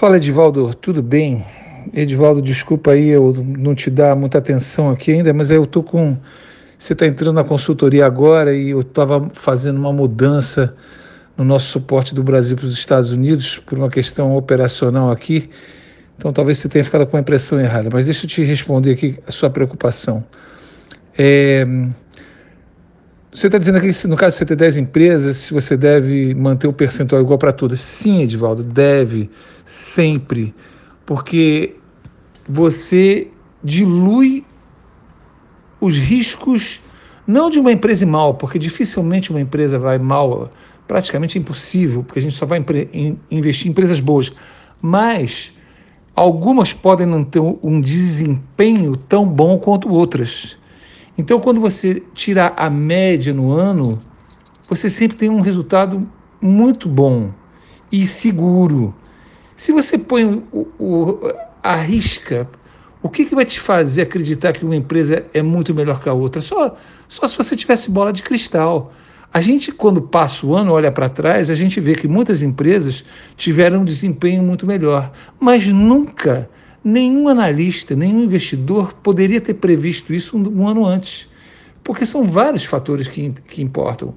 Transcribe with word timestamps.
Fala, 0.00 0.16
Edivaldo, 0.16 0.72
tudo 0.72 1.02
bem? 1.02 1.44
Edivaldo, 1.92 2.40
desculpa 2.40 2.92
aí 2.92 3.10
eu 3.10 3.34
não 3.36 3.74
te 3.74 3.90
dar 3.90 4.16
muita 4.16 4.38
atenção 4.38 4.88
aqui 4.88 5.12
ainda, 5.12 5.30
mas 5.34 5.50
eu 5.50 5.66
tô 5.66 5.82
com. 5.82 6.16
Você 6.78 6.94
está 6.94 7.06
entrando 7.06 7.34
na 7.34 7.44
consultoria 7.44 8.06
agora 8.06 8.54
e 8.54 8.70
eu 8.70 8.80
estava 8.80 9.28
fazendo 9.34 9.76
uma 9.76 9.92
mudança 9.92 10.74
no 11.36 11.44
nosso 11.44 11.66
suporte 11.66 12.14
do 12.14 12.22
Brasil 12.22 12.56
para 12.56 12.64
os 12.64 12.72
Estados 12.72 13.12
Unidos 13.12 13.58
por 13.58 13.76
uma 13.76 13.90
questão 13.90 14.34
operacional 14.34 15.10
aqui. 15.10 15.50
Então 16.16 16.32
talvez 16.32 16.56
você 16.56 16.66
tenha 16.70 16.82
ficado 16.82 17.06
com 17.06 17.18
a 17.18 17.20
impressão 17.20 17.60
errada, 17.60 17.90
mas 17.92 18.06
deixa 18.06 18.24
eu 18.24 18.28
te 18.30 18.42
responder 18.42 18.92
aqui 18.92 19.18
a 19.28 19.30
sua 19.30 19.50
preocupação. 19.50 20.24
É, 21.18 21.66
você 23.32 23.46
está 23.46 23.58
dizendo 23.58 23.78
aqui 23.78 23.92
que 23.92 24.06
no 24.08 24.16
caso 24.16 24.36
você 24.36 24.44
ter 24.44 24.56
10 24.56 24.76
empresas, 24.78 25.36
se 25.36 25.54
você 25.54 25.76
deve 25.76 26.34
manter 26.34 26.66
o 26.66 26.72
percentual 26.72 27.22
igual 27.22 27.38
para 27.38 27.52
todas. 27.52 27.80
Sim, 27.80 28.22
Edivaldo, 28.22 28.62
deve, 28.62 29.30
sempre. 29.64 30.52
Porque 31.06 31.76
você 32.48 33.28
dilui 33.62 34.44
os 35.80 35.96
riscos, 35.96 36.80
não 37.24 37.48
de 37.48 37.60
uma 37.60 37.70
empresa 37.70 38.04
mal, 38.04 38.34
porque 38.34 38.58
dificilmente 38.58 39.30
uma 39.30 39.40
empresa 39.40 39.78
vai 39.78 39.98
mal, 39.98 40.52
praticamente 40.88 41.38
impossível, 41.38 42.02
porque 42.02 42.18
a 42.18 42.22
gente 42.22 42.34
só 42.34 42.44
vai 42.44 42.64
investir 43.30 43.68
em 43.68 43.70
empresas 43.70 44.00
boas. 44.00 44.32
Mas 44.82 45.52
algumas 46.16 46.72
podem 46.72 47.06
não 47.06 47.22
ter 47.22 47.40
um 47.40 47.80
desempenho 47.80 48.96
tão 48.96 49.24
bom 49.24 49.56
quanto 49.56 49.88
outras. 49.88 50.58
Então, 51.20 51.38
quando 51.38 51.60
você 51.60 52.02
tirar 52.14 52.54
a 52.56 52.70
média 52.70 53.30
no 53.34 53.52
ano, 53.52 54.00
você 54.66 54.88
sempre 54.88 55.18
tem 55.18 55.28
um 55.28 55.42
resultado 55.42 56.08
muito 56.40 56.88
bom 56.88 57.30
e 57.92 58.06
seguro. 58.06 58.94
Se 59.54 59.70
você 59.70 59.98
põe 59.98 60.42
o, 60.50 60.66
o 60.78 61.32
arrisca, 61.62 62.48
o 63.02 63.10
que, 63.10 63.26
que 63.26 63.34
vai 63.34 63.44
te 63.44 63.60
fazer 63.60 64.00
acreditar 64.00 64.54
que 64.54 64.64
uma 64.64 64.74
empresa 64.74 65.26
é 65.34 65.42
muito 65.42 65.74
melhor 65.74 66.00
que 66.00 66.08
a 66.08 66.14
outra? 66.14 66.40
Só, 66.40 66.74
só 67.06 67.28
se 67.28 67.36
você 67.36 67.54
tivesse 67.54 67.90
bola 67.90 68.14
de 68.14 68.22
cristal. 68.22 68.90
A 69.30 69.42
gente, 69.42 69.70
quando 69.72 70.00
passa 70.00 70.46
o 70.46 70.56
ano, 70.56 70.72
olha 70.72 70.90
para 70.90 71.10
trás, 71.10 71.50
a 71.50 71.54
gente 71.54 71.80
vê 71.80 71.94
que 71.94 72.08
muitas 72.08 72.42
empresas 72.42 73.04
tiveram 73.36 73.82
um 73.82 73.84
desempenho 73.84 74.42
muito 74.42 74.66
melhor, 74.66 75.12
mas 75.38 75.66
nunca 75.66 76.48
Nenhum 76.82 77.28
analista, 77.28 77.94
nenhum 77.94 78.22
investidor 78.22 78.94
poderia 78.94 79.40
ter 79.40 79.54
previsto 79.54 80.14
isso 80.14 80.36
um, 80.36 80.62
um 80.62 80.68
ano 80.68 80.84
antes, 80.84 81.28
porque 81.84 82.06
são 82.06 82.24
vários 82.24 82.64
fatores 82.64 83.06
que, 83.06 83.30
que 83.48 83.62
importam. 83.62 84.14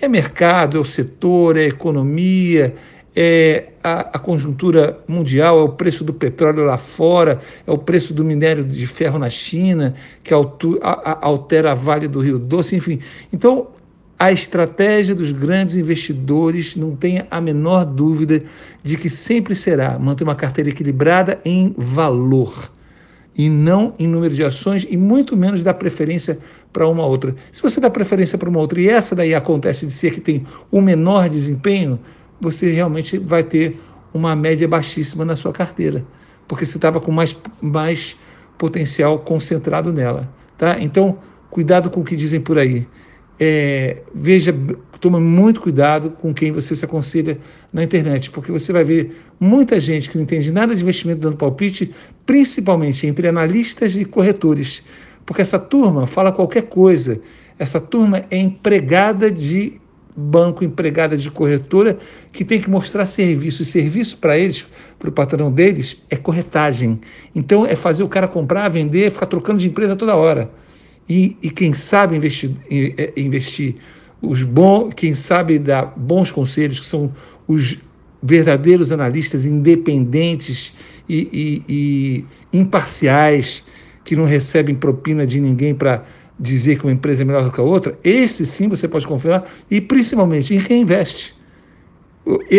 É 0.00 0.08
mercado, 0.08 0.76
é 0.76 0.80
o 0.80 0.84
setor, 0.84 1.56
é 1.56 1.60
a 1.60 1.68
economia, 1.68 2.74
é 3.14 3.68
a, 3.82 4.00
a, 4.00 4.18
conjuntura 4.18 4.98
mundial, 5.06 5.58
é 5.58 5.62
o 5.62 5.68
preço 5.68 6.02
do 6.02 6.12
petróleo 6.12 6.64
lá 6.64 6.78
fora, 6.78 7.40
é 7.66 7.70
o 7.70 7.78
preço 7.78 8.12
do 8.14 8.24
minério 8.24 8.64
de 8.64 8.86
ferro 8.86 9.18
na 9.18 9.30
China, 9.30 9.94
que 10.24 10.32
altera 10.34 11.72
a 11.72 11.74
Vale 11.74 12.08
do 12.08 12.20
Rio 12.20 12.38
Doce, 12.38 12.76
enfim. 12.76 13.00
Então, 13.32 13.68
a 14.22 14.30
estratégia 14.30 15.16
dos 15.16 15.32
grandes 15.32 15.74
investidores, 15.74 16.76
não 16.76 16.94
tenha 16.94 17.26
a 17.28 17.40
menor 17.40 17.84
dúvida 17.84 18.40
de 18.80 18.96
que 18.96 19.10
sempre 19.10 19.52
será 19.56 19.98
manter 19.98 20.22
uma 20.22 20.36
carteira 20.36 20.70
equilibrada 20.70 21.40
em 21.44 21.74
valor 21.76 22.70
e 23.34 23.50
não 23.50 23.96
em 23.98 24.06
número 24.06 24.32
de 24.32 24.44
ações 24.44 24.86
e 24.88 24.96
muito 24.96 25.36
menos 25.36 25.64
dar 25.64 25.74
preferência 25.74 26.38
para 26.72 26.86
uma 26.86 27.04
outra. 27.04 27.34
Se 27.50 27.60
você 27.60 27.80
dá 27.80 27.90
preferência 27.90 28.38
para 28.38 28.48
uma 28.48 28.60
outra 28.60 28.80
e 28.80 28.88
essa 28.88 29.16
daí 29.16 29.34
acontece 29.34 29.86
de 29.86 29.92
ser 29.92 30.12
que 30.12 30.20
tem 30.20 30.46
o 30.70 30.78
um 30.78 30.80
menor 30.80 31.28
desempenho, 31.28 31.98
você 32.40 32.70
realmente 32.70 33.18
vai 33.18 33.42
ter 33.42 33.76
uma 34.14 34.36
média 34.36 34.68
baixíssima 34.68 35.24
na 35.24 35.34
sua 35.34 35.50
carteira, 35.52 36.04
porque 36.46 36.64
você 36.64 36.78
estava 36.78 37.00
com 37.00 37.10
mais, 37.10 37.36
mais 37.60 38.14
potencial 38.56 39.18
concentrado 39.18 39.92
nela. 39.92 40.32
Tá? 40.56 40.78
Então, 40.78 41.18
cuidado 41.50 41.90
com 41.90 42.02
o 42.02 42.04
que 42.04 42.14
dizem 42.14 42.40
por 42.40 42.56
aí 42.56 42.86
é, 43.44 43.96
veja, 44.14 44.54
toma 45.00 45.18
muito 45.18 45.60
cuidado 45.60 46.10
com 46.10 46.32
quem 46.32 46.52
você 46.52 46.76
se 46.76 46.84
aconselha 46.84 47.36
na 47.72 47.82
internet, 47.82 48.30
porque 48.30 48.52
você 48.52 48.72
vai 48.72 48.84
ver 48.84 49.16
muita 49.40 49.80
gente 49.80 50.08
que 50.08 50.16
não 50.16 50.22
entende 50.22 50.52
nada 50.52 50.72
de 50.76 50.80
investimento 50.80 51.22
dando 51.22 51.36
palpite, 51.36 51.92
principalmente 52.24 53.04
entre 53.04 53.26
analistas 53.26 53.96
e 53.96 54.04
corretores, 54.04 54.84
porque 55.26 55.42
essa 55.42 55.58
turma 55.58 56.06
fala 56.06 56.30
qualquer 56.30 56.62
coisa. 56.68 57.20
Essa 57.58 57.80
turma 57.80 58.24
é 58.30 58.38
empregada 58.38 59.28
de 59.28 59.80
banco, 60.16 60.62
empregada 60.62 61.16
de 61.16 61.28
corretora, 61.28 61.98
que 62.30 62.44
tem 62.44 62.60
que 62.60 62.70
mostrar 62.70 63.06
serviço. 63.06 63.62
E 63.62 63.64
serviço 63.64 64.18
para 64.18 64.38
eles, 64.38 64.64
para 65.00 65.08
o 65.08 65.12
patrão 65.12 65.50
deles, 65.50 66.00
é 66.08 66.16
corretagem. 66.16 67.00
Então 67.34 67.66
é 67.66 67.74
fazer 67.74 68.04
o 68.04 68.08
cara 68.08 68.28
comprar, 68.28 68.68
vender, 68.68 69.10
ficar 69.10 69.26
trocando 69.26 69.58
de 69.58 69.66
empresa 69.66 69.96
toda 69.96 70.14
hora. 70.14 70.48
E, 71.08 71.36
e 71.42 71.50
quem 71.50 71.72
sabe 71.72 72.16
investir, 72.16 72.50
é, 72.70 73.12
investir 73.16 73.76
os 74.20 74.42
bons, 74.42 74.94
quem 74.94 75.14
sabe 75.14 75.58
dar 75.58 75.92
bons 75.96 76.30
conselhos, 76.30 76.78
que 76.78 76.86
são 76.86 77.12
os 77.46 77.78
verdadeiros 78.22 78.92
analistas 78.92 79.44
independentes 79.44 80.72
e, 81.08 81.28
e, 81.32 82.24
e 82.52 82.58
imparciais, 82.58 83.64
que 84.04 84.14
não 84.14 84.24
recebem 84.24 84.74
propina 84.74 85.26
de 85.26 85.40
ninguém 85.40 85.74
para 85.74 86.04
dizer 86.38 86.78
que 86.78 86.84
uma 86.84 86.92
empresa 86.92 87.22
é 87.22 87.24
melhor 87.24 87.44
do 87.44 87.52
que 87.52 87.60
a 87.60 87.64
outra, 87.64 87.98
esse 88.02 88.46
sim 88.46 88.68
você 88.68 88.88
pode 88.88 89.06
confiar, 89.06 89.44
e 89.70 89.80
principalmente 89.80 90.54
em 90.54 90.60
quem 90.60 90.82
investe. 90.82 91.34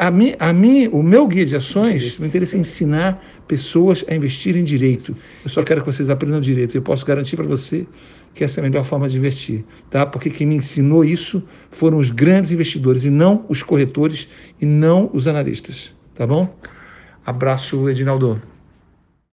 A 0.00 0.10
mim, 0.10 0.34
a 0.40 0.52
mim, 0.52 0.88
o 0.88 1.00
meu 1.00 1.28
guia 1.28 1.46
de 1.46 1.54
ações, 1.54 2.18
meu 2.18 2.26
interesse 2.26 2.56
é 2.56 2.58
ensinar 2.58 3.24
pessoas 3.46 4.04
a 4.08 4.14
investirem 4.14 4.64
direito. 4.64 5.16
Eu 5.44 5.48
só 5.48 5.62
quero 5.62 5.80
que 5.80 5.86
vocês 5.86 6.10
aprendam 6.10 6.40
direito. 6.40 6.76
Eu 6.76 6.82
posso 6.82 7.06
garantir 7.06 7.36
para 7.36 7.44
você 7.44 7.86
que 8.34 8.42
essa 8.42 8.60
é 8.60 8.64
a 8.64 8.68
melhor 8.68 8.84
forma 8.84 9.08
de 9.08 9.16
investir, 9.16 9.64
tá? 9.88 10.04
Porque 10.04 10.28
quem 10.28 10.46
me 10.46 10.56
ensinou 10.56 11.04
isso 11.04 11.42
foram 11.70 11.98
os 11.98 12.10
grandes 12.10 12.50
investidores 12.50 13.04
e 13.04 13.10
não 13.10 13.44
os 13.48 13.62
corretores 13.62 14.28
e 14.60 14.66
não 14.66 15.08
os 15.12 15.26
analistas, 15.28 15.92
tá 16.14 16.26
bom? 16.26 16.54
Abraço, 17.24 17.88
Edinaldo. 17.88 18.42